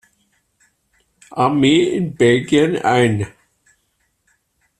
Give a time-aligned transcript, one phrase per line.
[1.29, 3.27] Armee in Belgien ein.